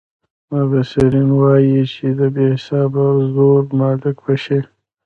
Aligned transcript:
مبصرین 0.53 1.29
یې 1.33 1.37
وايي 1.39 1.81
چې 1.93 2.05
د 2.19 2.21
بې 2.33 2.45
حسابه 2.55 3.03
زرو 3.33 3.51
مالک 3.79 4.17
به 4.25 4.35
شي. 4.43 4.59